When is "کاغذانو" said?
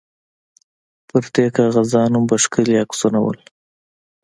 1.57-2.19